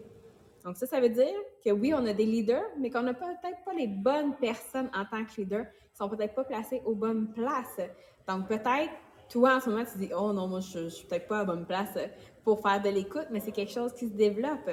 Donc 0.63 0.77
ça, 0.77 0.86
ça 0.86 1.01
veut 1.01 1.09
dire 1.09 1.33
que 1.65 1.71
oui, 1.71 1.91
on 1.91 2.05
a 2.05 2.13
des 2.13 2.27
leaders, 2.27 2.62
mais 2.77 2.91
qu'on 2.91 3.01
n'a 3.01 3.15
peut-être 3.15 3.63
pas 3.65 3.74
les 3.74 3.88
bonnes 3.88 4.36
personnes 4.36 4.91
en 4.93 5.05
tant 5.05 5.25
que 5.25 5.41
leader, 5.41 5.65
qui 5.89 5.98
sont 5.98 6.07
peut-être 6.07 6.36
pas 6.36 6.43
placées 6.43 6.83
aux 6.86 6.93
bonnes 6.93 7.33
places. 7.33 7.81
Donc 8.27 8.48
peut-être, 8.48 8.93
toi 9.27 9.55
en 9.55 9.59
ce 9.59 9.71
moment, 9.71 9.86
tu 9.91 9.98
dis, 9.98 10.12
oh 10.15 10.31
non, 10.31 10.48
moi 10.48 10.59
je, 10.59 10.81
ne 10.81 10.89
suis 10.89 11.07
peut-être 11.07 11.27
pas 11.27 11.38
à 11.38 11.39
la 11.39 11.45
bonne 11.45 11.65
place 11.65 11.98
pour 12.43 12.62
faire 12.62 12.79
de 12.79 12.89
l'écoute, 12.89 13.25
mais 13.31 13.39
c'est 13.39 13.53
quelque 13.53 13.71
chose 13.71 13.91
qui 13.93 14.07
se 14.07 14.13
développe. 14.13 14.69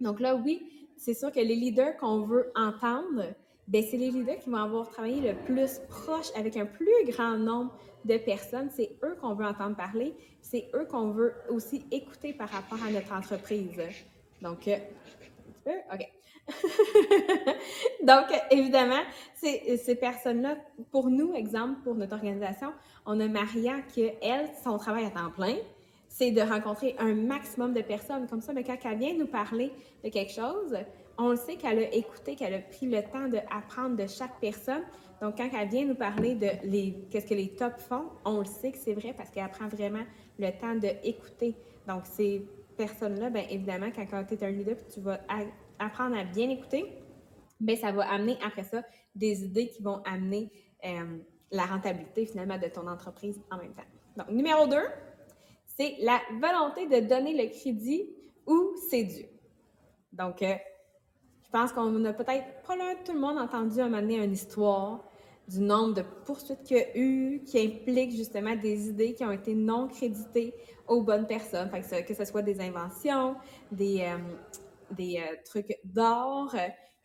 Donc 0.00 0.20
là, 0.20 0.36
oui, 0.36 0.66
c'est 0.96 1.12
sûr 1.12 1.30
que 1.30 1.40
les 1.40 1.54
leaders 1.54 1.98
qu'on 1.98 2.22
veut 2.22 2.50
entendre, 2.56 3.24
ben, 3.68 3.82
c'est 3.88 3.96
les 3.96 4.10
leaders 4.10 4.38
qui 4.38 4.50
vont 4.50 4.56
avoir 4.56 4.88
travaillé 4.88 5.20
le 5.20 5.34
plus 5.44 5.80
proche 5.88 6.26
avec 6.36 6.56
un 6.56 6.66
plus 6.66 7.04
grand 7.06 7.38
nombre 7.38 7.72
de 8.04 8.16
personnes. 8.18 8.70
C'est 8.74 8.96
eux 9.02 9.16
qu'on 9.20 9.34
veut 9.34 9.46
entendre 9.46 9.76
parler. 9.76 10.14
C'est 10.40 10.68
eux 10.74 10.86
qu'on 10.86 11.10
veut 11.10 11.34
aussi 11.48 11.84
écouter 11.90 12.32
par 12.32 12.48
rapport 12.48 12.78
à 12.84 12.90
notre 12.90 13.12
entreprise. 13.12 13.80
Donc, 14.40 14.66
euh, 14.66 14.76
OK. 15.92 16.08
Donc, 18.02 18.24
évidemment, 18.50 19.02
ces 19.34 19.94
personnes-là, 19.94 20.56
pour 20.90 21.08
nous, 21.08 21.34
exemple, 21.34 21.80
pour 21.84 21.94
notre 21.94 22.14
organisation, 22.14 22.72
on 23.06 23.20
a 23.20 23.28
Maria 23.28 23.80
qui, 23.92 24.10
elle, 24.20 24.50
son 24.62 24.76
travail 24.76 25.06
à 25.06 25.10
temps 25.10 25.30
plein, 25.30 25.56
c'est 26.08 26.30
de 26.30 26.42
rencontrer 26.42 26.94
un 26.98 27.14
maximum 27.14 27.72
de 27.72 27.80
personnes. 27.80 28.26
Comme 28.28 28.42
ça, 28.42 28.52
mais 28.52 28.64
quand 28.64 28.76
elle 28.84 28.98
vient 28.98 29.14
nous 29.14 29.26
parler 29.26 29.72
de 30.04 30.10
quelque 30.10 30.32
chose, 30.32 30.76
on 31.18 31.30
le 31.30 31.36
sait 31.36 31.56
qu'elle 31.56 31.78
a 31.78 31.94
écouté, 31.94 32.36
qu'elle 32.36 32.54
a 32.54 32.58
pris 32.60 32.86
le 32.86 33.02
temps 33.02 33.28
d'apprendre 33.28 33.96
de 33.96 34.06
chaque 34.06 34.38
personne. 34.40 34.82
Donc, 35.20 35.36
quand 35.36 35.48
elle 35.56 35.68
vient 35.68 35.84
nous 35.84 35.94
parler 35.94 36.34
de 36.34 36.48
les, 36.64 37.06
qu'est-ce 37.10 37.26
que 37.26 37.34
les 37.34 37.54
tops 37.54 37.82
font, 37.84 38.06
on 38.24 38.40
le 38.40 38.44
sait 38.44 38.72
que 38.72 38.78
c'est 38.78 38.94
vrai 38.94 39.12
parce 39.12 39.30
qu'elle 39.30 39.48
prend 39.50 39.68
vraiment 39.68 40.04
le 40.38 40.50
temps 40.50 40.74
d'écouter. 40.74 41.54
Donc, 41.86 42.06
ces 42.06 42.46
personnes-là, 42.76 43.30
bien 43.30 43.44
évidemment, 43.48 43.90
quand, 43.94 44.24
tu 44.24 44.34
es 44.34 44.44
un 44.44 44.50
leader 44.50 44.76
tu 44.92 45.00
vas 45.00 45.20
apprendre 45.78 46.16
à 46.16 46.24
bien 46.24 46.50
écouter, 46.50 46.84
bien, 47.60 47.76
ça 47.76 47.92
va 47.92 48.10
amener 48.10 48.36
après 48.44 48.64
ça 48.64 48.82
des 49.14 49.44
idées 49.44 49.68
qui 49.68 49.82
vont 49.82 50.02
amener 50.04 50.50
euh, 50.84 51.18
la 51.50 51.66
rentabilité 51.66 52.26
finalement 52.26 52.58
de 52.58 52.66
ton 52.66 52.86
entreprise 52.88 53.40
en 53.50 53.58
même 53.58 53.72
temps. 53.72 53.82
Donc, 54.16 54.28
numéro 54.30 54.66
2, 54.66 54.76
c'est 55.66 55.96
la 56.00 56.20
volonté 56.40 56.86
de 56.86 57.06
donner 57.06 57.34
le 57.34 57.48
crédit 57.50 58.10
où 58.46 58.74
c'est 58.90 59.04
dû. 59.04 59.26
Donc, 60.12 60.42
euh, 60.42 60.54
pense 61.52 61.72
qu'on 61.72 62.04
a 62.04 62.12
peut-être, 62.12 62.62
probablement 62.62 62.98
tout 63.04 63.12
le 63.12 63.20
monde 63.20 63.38
entendu 63.38 63.80
un 63.80 63.88
moment 63.88 64.00
donné 64.00 64.16
une 64.16 64.32
histoire 64.32 65.04
du 65.48 65.60
nombre 65.60 65.94
de 65.94 66.02
poursuites 66.24 66.62
qu'il 66.62 66.76
y 66.76 66.80
a 66.80 66.96
eu 66.96 67.42
qui 67.44 67.60
impliquent 67.60 68.16
justement 68.16 68.56
des 68.56 68.88
idées 68.88 69.14
qui 69.14 69.24
ont 69.24 69.32
été 69.32 69.54
non 69.54 69.88
créditées 69.88 70.54
aux 70.86 71.02
bonnes 71.02 71.26
personnes. 71.26 71.70
que, 71.70 72.14
ce 72.14 72.24
soit 72.24 72.42
des 72.42 72.60
inventions, 72.60 73.36
des, 73.70 74.02
euh, 74.02 74.98
euh, 74.98 75.36
trucs 75.44 75.78
d'or, 75.84 76.54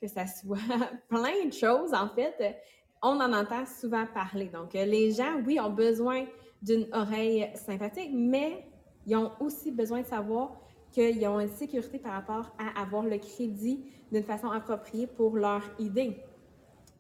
que 0.02 0.08
ce 0.08 0.22
soit 0.42 0.58
plein 1.10 1.46
de 1.46 1.54
choses, 1.54 1.94
en 1.94 2.10
fait, 2.10 2.58
on 3.02 3.20
en 3.20 3.34
entend 3.34 3.66
souvent 3.66 4.06
parler. 4.14 4.50
Donc, 4.50 4.74
les 4.74 5.12
gens, 5.12 5.42
oui, 5.46 5.60
ont 5.60 5.72
besoin 5.72 6.26
d'une 6.62 6.88
oreille 6.94 7.52
sympathique, 7.56 8.12
mais 8.14 8.66
ils 9.06 9.16
ont 9.16 9.32
aussi 9.40 9.72
besoin 9.72 10.02
de 10.02 10.08
savoir 10.08 10.60
qu'ils 10.98 11.28
ont 11.28 11.40
une 11.40 11.50
sécurité 11.50 12.00
par 12.00 12.14
rapport 12.14 12.52
à 12.58 12.82
avoir 12.82 13.04
le 13.04 13.20
crédit 13.20 13.84
d'une 14.12 14.24
façon 14.24 14.50
appropriée 14.50 15.06
pour 15.06 15.36
leur 15.36 15.62
idée. 15.78 16.18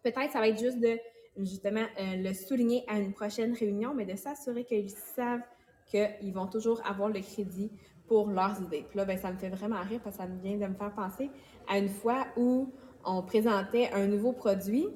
Peut-être 0.04 0.32
ça 0.32 0.39
va 0.39 0.50
être 0.50 0.60
juste 0.60 0.80
de 0.80 1.00
justement 1.38 1.86
euh, 2.00 2.16
le 2.18 2.34
souligner 2.34 2.84
à 2.88 3.00
une 3.00 3.12
prochaine 3.12 3.54
réunion, 3.54 3.96
mais 3.96 4.06
de 4.06 4.16
s'assurer 4.16 4.66
qu'ils 4.66 4.92
savent 4.92 5.42
qu'ils 5.88 6.34
vont 6.34 6.46
toujours 6.46 6.80
avoir 6.86 7.10
le 7.10 7.22
crédit 7.22 7.72
pour 8.08 8.27
leurs 8.30 8.62
idées. 8.62 8.86
Puis 8.88 8.98
là, 8.98 9.06
ben, 9.06 9.18
ça 9.18 9.32
me 9.32 9.38
fait 9.38 9.50
vraiment 9.50 9.82
rire 9.82 10.00
parce 10.04 10.18
que 10.18 10.24
ça 10.24 10.30
vient 10.44 10.58
de 10.58 10.68
me 10.68 10.75
faire 10.75 10.94
penser 10.94 11.32
à 11.68 11.80
une 11.80 11.89
fois 11.89 12.27
où 12.38 12.72
on 13.04 13.24
présentait 13.24 13.89
un 13.94 14.06
nouveau 14.06 14.32
produit 14.32 14.88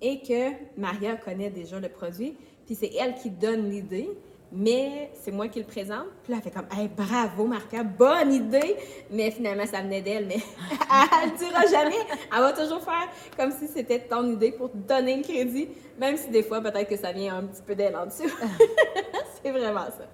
et 0.00 0.20
que 0.20 0.50
Maria 0.80 1.16
connaît 1.16 1.50
déjà 1.50 1.78
le 1.78 1.88
produit, 1.88 2.36
puis 2.66 2.74
c'est 2.74 2.94
elle 2.94 3.14
qui 3.14 3.30
donne 3.30 3.70
l'idée 3.70 4.08
mais 4.50 5.10
c'est 5.14 5.30
moi 5.30 5.48
qui 5.48 5.58
le 5.58 5.66
présente. 5.66 6.06
Puis 6.22 6.32
là, 6.32 6.38
elle 6.38 6.42
fait 6.42 6.50
comme, 6.50 6.68
bravo, 6.96 7.46
Marca, 7.46 7.82
bonne 7.82 8.32
idée. 8.32 8.76
Mais 9.10 9.30
finalement, 9.30 9.66
ça 9.66 9.82
venait 9.82 10.00
d'elle, 10.00 10.26
mais 10.26 10.36
elle 11.22 11.32
ne 11.32 11.36
dira 11.36 11.62
jamais. 11.70 11.96
Elle 12.34 12.40
va 12.40 12.52
toujours 12.52 12.82
faire 12.82 13.08
comme 13.36 13.52
si 13.52 13.68
c'était 13.68 14.00
ton 14.00 14.30
idée 14.32 14.52
pour 14.52 14.70
te 14.70 14.76
donner 14.76 15.16
le 15.16 15.22
crédit, 15.22 15.68
même 15.98 16.16
si 16.16 16.30
des 16.30 16.42
fois, 16.42 16.60
peut-être 16.60 16.88
que 16.88 16.96
ça 16.96 17.12
vient 17.12 17.36
un 17.36 17.44
petit 17.44 17.62
peu 17.62 17.74
d'elle 17.74 17.96
en 17.96 18.06
dessous. 18.06 18.28
c'est 19.42 19.50
vraiment 19.50 19.86
ça. 19.86 20.06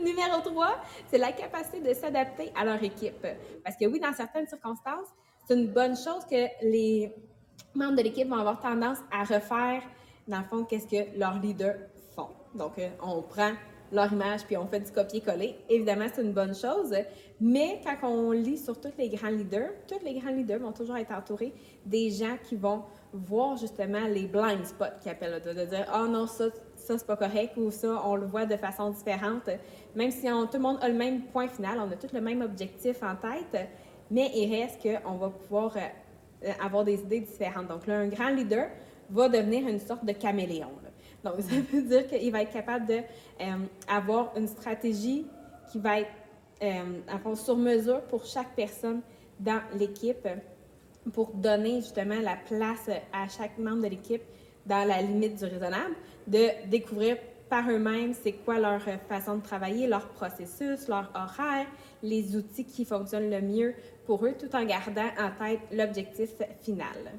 Numéro 0.00 0.40
3, 0.44 0.76
c'est 1.08 1.18
la 1.18 1.32
capacité 1.32 1.80
de 1.80 1.94
s'adapter 1.94 2.52
à 2.56 2.64
leur 2.64 2.82
équipe. 2.82 3.26
Parce 3.64 3.76
que 3.76 3.86
oui, 3.86 4.00
dans 4.00 4.12
certaines 4.12 4.48
circonstances, 4.48 5.08
c'est 5.46 5.54
une 5.54 5.68
bonne 5.68 5.96
chose 5.96 6.24
que 6.28 6.46
les 6.62 7.14
membres 7.74 7.96
de 7.96 8.02
l'équipe 8.02 8.28
vont 8.28 8.38
avoir 8.38 8.60
tendance 8.60 8.98
à 9.12 9.22
refaire, 9.22 9.82
dans 10.26 10.38
le 10.38 10.44
fond, 10.44 10.64
qu'est-ce 10.64 10.88
que 10.88 11.16
leur 11.16 11.38
leader 11.38 11.76
font. 12.16 12.30
Donc, 12.54 12.78
euh, 12.78 12.88
on 13.00 13.22
prend 13.22 13.52
leur 13.92 14.12
image 14.12 14.44
puis 14.44 14.56
on 14.56 14.66
fait 14.66 14.80
du 14.80 14.90
copier-coller. 14.90 15.56
Évidemment, 15.68 16.06
c'est 16.12 16.22
une 16.22 16.32
bonne 16.32 16.54
chose, 16.54 16.94
mais 17.40 17.80
quand 17.84 18.08
on 18.08 18.32
lit 18.32 18.58
sur 18.58 18.80
tous 18.80 18.92
les 18.98 19.08
grands 19.08 19.30
leaders, 19.30 19.70
tous 19.86 20.04
les 20.04 20.18
grands 20.18 20.30
leaders 20.30 20.60
vont 20.60 20.72
toujours 20.72 20.96
être 20.96 21.12
entourés 21.12 21.52
des 21.84 22.10
gens 22.10 22.36
qui 22.42 22.56
vont 22.56 22.82
voir 23.12 23.56
justement 23.56 24.06
les 24.06 24.26
blind 24.26 24.64
spots 24.64 24.84
qu'ils 25.00 25.12
appellent, 25.12 25.42
de, 25.42 25.64
dire 25.64 25.86
oh 25.94 26.06
non, 26.08 26.26
ça, 26.26 26.46
ça 26.74 26.98
c'est 26.98 27.06
pas 27.06 27.16
correct 27.16 27.56
ou 27.56 27.70
ça, 27.70 28.02
on 28.04 28.16
le 28.16 28.26
voit 28.26 28.46
de 28.46 28.56
façon 28.56 28.90
différente. 28.90 29.48
Même 29.94 30.10
si 30.10 30.26
tout 30.26 30.48
le 30.54 30.58
monde 30.58 30.78
a 30.80 30.88
le 30.88 30.94
même 30.94 31.22
point 31.26 31.48
final, 31.48 31.78
on 31.78 31.90
a 31.90 31.96
tous 31.96 32.12
le 32.12 32.20
même 32.20 32.42
objectif 32.42 33.02
en 33.02 33.16
tête, 33.16 33.68
mais 34.10 34.30
il 34.34 34.54
reste 34.54 34.80
qu'on 34.82 35.16
va 35.16 35.30
pouvoir 35.30 35.76
euh, 35.76 36.52
avoir 36.62 36.84
des 36.84 37.00
idées 37.00 37.20
différentes. 37.20 37.68
Donc 37.68 37.86
là, 37.86 37.98
un 37.98 38.08
grand 38.08 38.28
leader 38.28 38.68
va 39.10 39.28
devenir 39.28 39.66
une 39.68 39.78
sorte 39.78 40.04
de 40.04 40.12
caméléon. 40.12 40.70
Donc, 41.26 41.40
ça 41.40 41.56
veut 41.72 41.82
dire 41.82 42.06
qu'il 42.06 42.32
va 42.32 42.42
être 42.42 42.52
capable 42.52 42.86
d'avoir 42.86 44.32
euh, 44.34 44.40
une 44.40 44.48
stratégie 44.48 45.26
qui 45.70 45.78
va 45.78 46.00
être 46.00 46.10
euh, 46.62 47.34
sur 47.34 47.56
mesure 47.56 48.00
pour 48.02 48.24
chaque 48.24 48.54
personne 48.54 49.00
dans 49.38 49.60
l'équipe 49.74 50.26
pour 51.12 51.32
donner 51.34 51.80
justement 51.80 52.20
la 52.20 52.36
place 52.36 52.88
à 53.12 53.28
chaque 53.28 53.58
membre 53.58 53.82
de 53.82 53.88
l'équipe 53.88 54.22
dans 54.64 54.86
la 54.86 55.02
limite 55.02 55.36
du 55.36 55.44
raisonnable, 55.44 55.94
de 56.26 56.68
découvrir 56.68 57.16
par 57.48 57.70
eux-mêmes 57.70 58.12
c'est 58.12 58.32
quoi 58.32 58.58
leur 58.58 58.82
façon 59.08 59.36
de 59.36 59.42
travailler, 59.42 59.86
leur 59.86 60.08
processus, 60.08 60.88
leur 60.88 61.10
horaire, 61.14 61.66
les 62.02 62.34
outils 62.36 62.64
qui 62.64 62.84
fonctionnent 62.84 63.30
le 63.30 63.40
mieux 63.40 63.74
pour 64.04 64.24
eux, 64.26 64.34
tout 64.38 64.54
en 64.56 64.64
gardant 64.64 65.08
en 65.18 65.30
tête 65.38 65.60
l'objectif 65.72 66.30
final. 66.62 67.12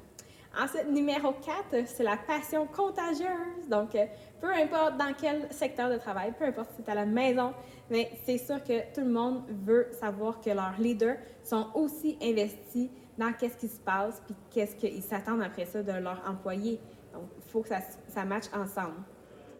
Ensuite, 0.60 0.88
numéro 0.90 1.32
4, 1.32 1.86
c'est 1.86 2.02
la 2.02 2.16
passion 2.16 2.66
contagieuse. 2.66 3.68
Donc, 3.70 3.96
peu 4.40 4.52
importe 4.52 4.96
dans 4.96 5.12
quel 5.16 5.52
secteur 5.52 5.88
de 5.88 5.96
travail, 5.98 6.32
peu 6.36 6.46
importe 6.46 6.70
si 6.70 6.82
c'est 6.84 6.90
à 6.90 6.96
la 6.96 7.06
maison, 7.06 7.54
mais 7.90 8.10
c'est 8.24 8.38
sûr 8.38 8.62
que 8.64 8.92
tout 8.92 9.02
le 9.02 9.10
monde 9.10 9.44
veut 9.48 9.88
savoir 9.92 10.40
que 10.40 10.50
leurs 10.50 10.74
leaders 10.80 11.16
sont 11.44 11.68
aussi 11.74 12.18
investis 12.20 12.90
dans 13.16 13.32
qu'est-ce 13.32 13.56
qui 13.56 13.68
se 13.68 13.78
passe, 13.78 14.20
puis 14.26 14.34
qu'est-ce 14.50 14.74
qu'ils 14.74 15.02
s'attendent 15.02 15.42
après 15.42 15.64
ça 15.64 15.80
de 15.80 15.92
leurs 15.92 16.22
employés. 16.28 16.80
Donc, 17.12 17.28
il 17.36 17.50
faut 17.50 17.62
que 17.62 17.68
ça, 17.68 17.80
ça 18.08 18.24
matche 18.24 18.48
ensemble. 18.52 18.96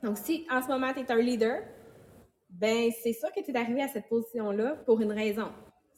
Donc, 0.02 0.18
si 0.18 0.48
en 0.50 0.60
ce 0.60 0.66
moment, 0.66 0.92
tu 0.92 1.00
es 1.00 1.12
un 1.12 1.16
leader, 1.18 1.62
ben 2.50 2.90
c'est 3.02 3.12
sûr 3.12 3.30
que 3.30 3.40
tu 3.40 3.52
es 3.52 3.56
arrivé 3.56 3.82
à 3.82 3.88
cette 3.88 4.08
position-là 4.08 4.76
pour 4.84 5.00
une 5.00 5.12
raison. 5.12 5.52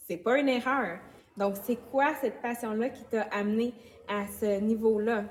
C'est 0.06 0.18
pas 0.18 0.38
une 0.38 0.48
erreur. 0.48 0.98
Donc, 1.40 1.54
c'est 1.62 1.78
quoi 1.90 2.14
cette 2.20 2.42
passion-là 2.42 2.90
qui 2.90 3.02
t'a 3.04 3.22
amené 3.22 3.72
à 4.06 4.26
ce 4.26 4.60
niveau-là? 4.60 5.24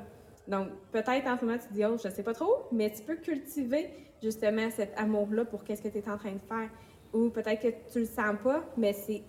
Donc, 0.48 0.70
peut-être 0.92 1.28
en 1.28 1.38
ce 1.38 1.46
moment, 1.46 1.60
tu 1.60 1.68
te 1.68 1.74
dis, 1.74 1.86
oh, 1.86 1.98
je 2.04 2.10
sais 2.10 2.24
pas 2.24 2.34
trop, 2.34 2.66
mais 2.72 2.92
tu 2.92 3.04
peux 3.04 3.16
cultiver 3.16 3.92
justement 4.22 4.72
cet 4.72 5.00
amour-là 5.00 5.46
pour 5.46 5.64
qu'est-ce 5.64 5.84
que 5.84 5.88
tu 5.88 6.00
es 6.00 6.10
en 6.10 6.18
train 6.18 6.32
de 6.32 6.40
faire. 6.40 6.70
Ou 7.14 7.30
peut-être 7.30 7.62
que 7.62 7.92
tu 7.94 8.00
le 8.00 8.06
sens 8.06 8.36
pas, 8.44 8.64
mais 8.76 8.92
c'est 8.92 9.22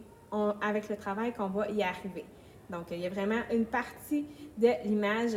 avec 0.63 0.89
le 0.89 0.97
travail 0.97 1.35
qu'on 1.35 1.49
va 1.49 1.69
y 1.69 1.83
arriver. 1.83 2.25
Donc, 2.71 2.87
il 2.91 3.01
y 3.01 3.07
a 3.07 3.11
vraiment 3.11 3.43
une 3.53 3.67
partie 3.67 4.27
de 4.57 4.69
l'image, 4.85 5.33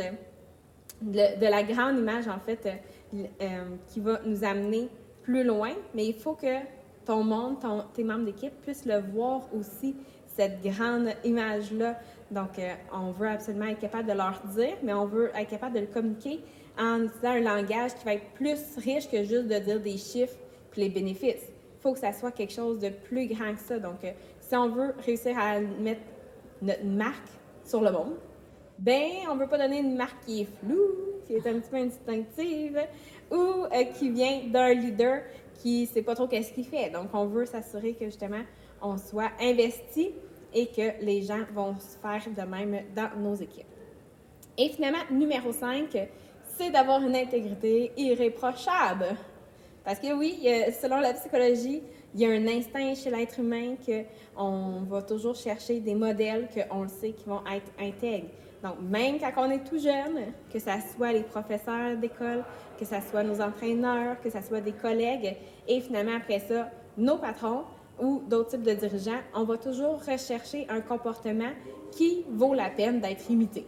de, 1.02 1.46
la 1.46 1.64
grande 1.64 1.98
image, 1.98 2.30
en 2.30 2.40
fait, 2.40 2.70
euh, 3.14 3.64
qui 3.88 4.00
va 4.00 4.22
nous 4.24 4.46
amener 4.46 4.88
plus 5.24 5.44
loin, 5.44 5.72
mais 5.94 6.06
il 6.06 6.14
faut 6.14 6.36
que 6.36 6.60
ton 7.06 7.24
monde, 7.24 7.58
tes 7.94 8.06
membres 8.06 8.26
d'équipe 8.26 8.54
puissent 8.62 8.86
le 8.86 9.00
voir 9.00 9.42
aussi, 9.54 9.96
cette 10.36 10.62
grande 10.62 11.10
image-là. 11.24 12.00
Donc, 12.32 12.58
euh, 12.58 12.74
on 12.92 13.12
veut 13.12 13.28
absolument 13.28 13.66
être 13.66 13.80
capable 13.80 14.08
de 14.08 14.14
leur 14.14 14.42
dire, 14.56 14.76
mais 14.84 14.94
on 14.94 15.06
veut 15.06 15.32
être 15.36 15.50
capable 15.50 15.76
de 15.76 15.82
le 15.82 15.88
communiquer 15.88 16.40
en 16.80 17.04
utilisant 17.04 17.30
un 17.30 17.40
langage 17.42 17.94
qui 17.96 18.06
va 18.06 18.16
être 18.16 18.30
plus 18.34 18.60
riche 18.78 19.10
que 19.10 19.24
juste 19.24 19.48
de 19.48 19.60
dire 19.60 19.80
des 19.80 19.98
chiffres 19.98 20.36
puis 20.72 20.82
les 20.82 20.90
bénéfices. 20.90 21.44
Il 21.48 21.82
faut 21.82 21.94
que 21.94 22.00
ça 22.00 22.14
soit 22.14 22.32
quelque 22.32 22.54
chose 22.54 22.80
de 22.80 22.90
plus 22.90 23.28
grand 23.28 23.54
que 23.54 23.62
ça. 23.62 23.78
Donc, 23.78 24.04
euh, 24.04 24.12
si 24.40 24.56
on 24.56 24.70
veut 24.70 24.96
réussir 25.06 25.38
à 25.38 25.60
mettre 25.60 26.02
notre 26.62 26.86
marque 26.86 27.30
sur 27.66 27.82
le 27.82 27.92
monde, 27.92 28.16
ben, 28.80 29.12
on 29.30 29.36
ne 29.36 29.40
veut 29.42 29.48
pas 29.48 29.58
donner 29.58 29.80
une 29.80 29.96
marque 29.96 30.26
qui 30.26 30.42
est 30.42 30.48
floue, 30.60 31.22
qui 31.28 31.36
est 31.36 31.48
un 31.48 31.60
petit 31.60 31.70
peu 31.70 31.78
instinctive, 31.78 32.82
ou 33.32 33.36
euh, 33.36 33.84
qui 33.98 34.10
vient 34.10 34.42
d'un 34.48 34.74
leader 34.74 35.22
qui 35.62 35.82
ne 35.82 35.88
sait 35.88 36.02
pas 36.02 36.16
trop 36.16 36.28
qu'est-ce 36.28 36.52
qu'il 36.52 36.66
fait. 36.66 36.90
Donc, 36.90 37.10
on 37.14 37.26
veut 37.26 37.46
s'assurer 37.46 37.94
que 37.94 38.06
justement, 38.06 38.42
on 38.84 38.98
soit 38.98 39.32
investi 39.42 40.12
et 40.54 40.68
que 40.68 41.04
les 41.04 41.24
gens 41.24 41.44
vont 41.54 41.76
se 41.80 41.98
faire 41.98 42.22
de 42.32 42.48
même 42.48 42.84
dans 42.96 43.10
nos 43.18 43.34
équipes. 43.34 43.66
Et 44.58 44.70
finalement, 44.70 45.00
numéro 45.10 45.52
5, 45.52 45.98
c'est 46.56 46.70
d'avoir 46.70 47.02
une 47.02 47.16
intégrité 47.16 47.92
irréprochable. 47.98 49.16
Parce 49.84 50.00
que 50.00 50.14
oui, 50.14 50.48
selon 50.80 51.00
la 51.00 51.14
psychologie, 51.14 51.82
il 52.14 52.22
y 52.22 52.26
a 52.26 52.30
un 52.30 52.48
instinct 52.48 52.94
chez 52.94 53.10
l'être 53.10 53.40
humain 53.40 53.76
qu'on 53.84 54.84
va 54.88 55.02
toujours 55.02 55.36
chercher 55.36 55.80
des 55.80 55.96
modèles 55.96 56.48
qu'on 56.54 56.88
sait 56.88 57.14
qui 57.14 57.26
vont 57.26 57.42
être 57.52 57.72
intègres. 57.80 58.30
Donc, 58.62 58.76
même 58.82 59.18
quand 59.20 59.32
on 59.38 59.50
est 59.50 59.64
tout 59.64 59.80
jeune, 59.80 60.32
que 60.52 60.60
ce 60.60 60.70
soit 60.96 61.12
les 61.12 61.24
professeurs 61.24 61.98
d'école, 61.98 62.46
que 62.80 62.86
ce 62.86 62.96
soit 63.10 63.24
nos 63.24 63.42
entraîneurs, 63.42 64.22
que 64.22 64.30
ce 64.30 64.42
soit 64.42 64.62
des 64.62 64.72
collègues, 64.72 65.36
et 65.68 65.82
finalement 65.82 66.18
après 66.18 66.40
ça, 66.40 66.70
nos 66.96 67.18
patrons 67.18 67.64
ou 68.02 68.22
d'autres 68.28 68.52
types 68.52 68.64
de 68.64 68.74
dirigeants, 68.74 69.20
on 69.36 69.44
va 69.44 69.58
toujours 69.58 70.04
rechercher 70.06 70.66
un 70.70 70.82
comportement 70.82 71.52
qui 71.92 72.26
vaut 72.30 72.54
la 72.54 72.70
peine 72.70 73.00
d'être 73.00 73.30
imité. 73.30 73.66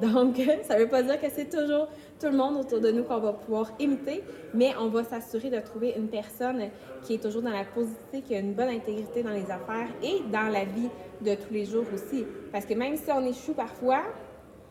Donc, 0.00 0.36
ça 0.62 0.76
ne 0.76 0.80
veut 0.80 0.88
pas 0.88 1.02
dire 1.02 1.20
que 1.20 1.28
c'est 1.30 1.50
toujours 1.50 1.88
tout 2.18 2.26
le 2.26 2.36
monde 2.36 2.56
autour 2.56 2.80
de 2.80 2.90
nous 2.90 3.04
qu'on 3.04 3.18
va 3.18 3.32
pouvoir 3.32 3.72
imiter, 3.78 4.22
mais 4.54 4.72
on 4.78 4.88
va 4.88 5.04
s'assurer 5.04 5.50
de 5.50 5.60
trouver 5.60 5.94
une 5.96 6.08
personne 6.08 6.70
qui 7.02 7.14
est 7.14 7.22
toujours 7.22 7.42
dans 7.42 7.50
la 7.50 7.64
positivité, 7.64 8.22
qui 8.22 8.34
a 8.34 8.38
une 8.38 8.54
bonne 8.54 8.68
intégrité 8.68 9.22
dans 9.22 9.30
les 9.30 9.50
affaires 9.50 9.88
et 10.02 10.20
dans 10.32 10.50
la 10.50 10.64
vie 10.64 10.88
de 11.20 11.34
tous 11.34 11.52
les 11.52 11.66
jours 11.66 11.84
aussi. 11.92 12.24
Parce 12.50 12.64
que 12.64 12.74
même 12.74 12.96
si 12.96 13.10
on 13.12 13.24
échoue 13.24 13.54
parfois, 13.54 14.02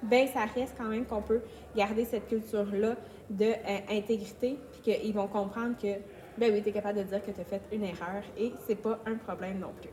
ben 0.04 0.28
ça 0.28 0.46
reste 0.46 0.74
quand 0.78 0.88
même 0.88 1.06
qu'on 1.06 1.22
peut 1.22 1.42
garder 1.76 2.06
cette 2.06 2.28
culture-là 2.28 2.96
d'intégrité, 3.30 4.54
euh, 4.54 4.66
puis 4.72 5.00
qu'ils 5.00 5.14
vont 5.14 5.28
comprendre 5.28 5.76
que, 5.80 5.88
ben 6.38 6.54
oui, 6.54 6.62
tu 6.62 6.70
es 6.70 6.72
capable 6.72 7.00
de 7.00 7.04
dire 7.04 7.22
que 7.22 7.32
tu 7.32 7.42
as 7.42 7.44
fait 7.44 7.62
une 7.72 7.84
erreur 7.84 8.24
et 8.38 8.52
c'est 8.68 8.76
pas 8.76 9.00
un 9.06 9.16
problème 9.16 9.60
non 9.60 9.72
plus. 9.80 9.90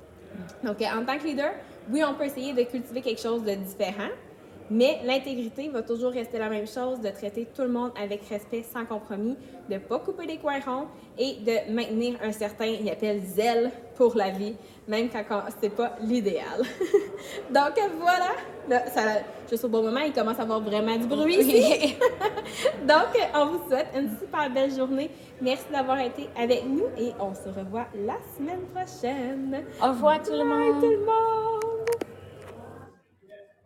Donc, 0.62 0.80
en 0.82 1.04
tant 1.04 1.18
que 1.18 1.24
leader, 1.24 1.52
oui, 1.90 2.02
on 2.04 2.14
peut 2.14 2.24
essayer 2.24 2.52
de 2.52 2.62
cultiver 2.62 3.00
quelque 3.00 3.20
chose 3.20 3.42
de 3.42 3.54
différent, 3.54 4.10
mais 4.70 4.98
l'intégrité 5.04 5.68
va 5.68 5.82
toujours 5.82 6.12
rester 6.12 6.38
la 6.38 6.48
même 6.48 6.66
chose, 6.66 7.00
de 7.00 7.08
traiter 7.08 7.46
tout 7.54 7.62
le 7.62 7.68
monde 7.68 7.92
avec 8.00 8.22
respect, 8.28 8.62
sans 8.62 8.84
compromis, 8.84 9.36
de 9.68 9.74
ne 9.74 9.78
pas 9.78 9.98
couper 9.98 10.26
les 10.26 10.38
coins 10.38 10.60
ronds 10.64 10.86
et 11.18 11.36
de 11.36 11.72
maintenir 11.72 12.18
un 12.22 12.32
certain, 12.32 12.66
il 12.66 12.88
appelle 12.88 13.20
zèle 13.24 13.70
pour 13.96 14.14
la 14.16 14.30
vie, 14.30 14.54
même 14.86 15.08
quand 15.10 15.42
ce 15.48 15.66
n'est 15.66 15.72
pas 15.72 15.96
l'idéal. 16.00 16.62
Donc 17.50 17.74
voilà, 18.00 18.30
là, 18.68 18.86
ça, 18.86 19.00
juste 19.50 19.64
au 19.64 19.68
bon 19.68 19.82
moment, 19.82 20.00
il 20.00 20.12
commence 20.12 20.38
à 20.38 20.42
avoir 20.42 20.60
vraiment 20.60 20.96
du 20.96 21.06
bruit 21.06 21.36
ici. 21.36 21.96
Donc, 22.86 23.18
on 23.34 23.46
vous 23.46 23.68
souhaite 23.68 23.88
une 23.96 24.10
super 24.18 24.50
belle 24.50 24.74
journée. 24.74 25.10
Merci 25.40 25.64
d'avoir 25.72 25.98
été 26.00 26.28
avec 26.40 26.64
nous 26.64 26.86
et 26.98 27.12
on 27.20 27.34
se 27.34 27.48
revoit 27.48 27.86
la 27.94 28.16
semaine 28.36 28.62
prochaine. 28.74 29.64
Au 29.82 29.88
revoir 29.88 30.22
tout 30.22 30.32
le 30.32 30.44
monde. 30.44 30.80
tout 30.80 30.90
le 30.90 30.98
monde. 30.98 31.57